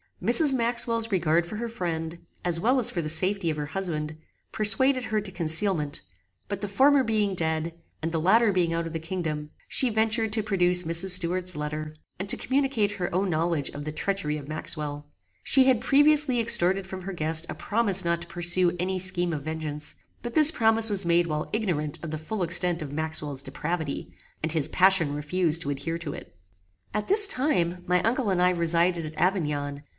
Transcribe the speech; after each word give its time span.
Mrs. 0.19 0.53
Maxwell's 0.53 1.11
regard 1.11 1.47
for 1.47 1.55
her 1.55 1.67
friend, 1.69 2.19
as 2.45 2.59
well 2.59 2.79
as 2.79 2.91
for 2.91 3.01
the 3.01 3.09
safety 3.09 3.49
of 3.49 3.57
her 3.57 3.67
husband, 3.67 4.17
persuaded 4.51 5.05
her 5.05 5.19
to 5.19 5.31
concealment; 5.31 6.01
but 6.47 6.61
the 6.61 6.67
former 6.67 7.03
being 7.03 7.33
dead, 7.33 7.73
and 8.03 8.11
the 8.11 8.21
latter 8.21 8.51
being 8.51 8.71
out 8.71 8.85
of 8.85 8.93
the 8.93 8.99
kingdom, 8.99 9.49
she 9.67 9.89
ventured 9.89 10.31
to 10.33 10.43
produce 10.43 10.83
Mrs. 10.83 11.09
Stuart's 11.09 11.55
letter, 11.55 11.95
and 12.19 12.29
to 12.29 12.37
communicate 12.37 12.93
her 12.93 13.13
own 13.13 13.31
knowledge 13.31 13.71
of 13.71 13.83
the 13.83 13.91
treachery 13.91 14.37
of 14.37 14.47
Maxwell. 14.47 15.07
She 15.43 15.65
had 15.65 15.81
previously 15.81 16.39
extorted 16.39 16.85
from 16.85 17.03
her 17.03 17.13
guest 17.13 17.47
a 17.49 17.55
promise 17.55 18.05
not 18.05 18.21
to 18.21 18.27
pursue 18.27 18.75
any 18.79 18.99
scheme 18.99 19.33
of 19.33 19.43
vengeance; 19.43 19.95
but 20.21 20.35
this 20.35 20.51
promise 20.51 20.89
was 20.89 21.05
made 21.05 21.25
while 21.27 21.49
ignorant 21.51 21.97
of 22.03 22.11
the 22.11 22.17
full 22.19 22.43
extent 22.43 22.83
of 22.83 22.91
Maxwell's 22.91 23.41
depravity, 23.41 24.11
and 24.43 24.51
his 24.51 24.67
passion 24.67 25.15
refused 25.15 25.61
to 25.61 25.71
adhere 25.71 25.97
to 25.97 26.13
it. 26.13 26.35
At 26.93 27.07
this 27.07 27.25
time 27.25 27.83
my 27.87 28.03
uncle 28.03 28.29
and 28.29 28.39
I 28.39 28.51
resided 28.51 29.05
at 29.07 29.15
Avignon. 29.15 29.81